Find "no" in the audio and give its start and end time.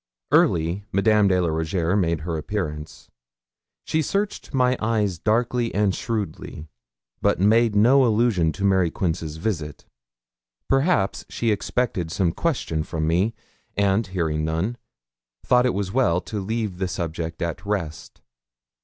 7.75-8.03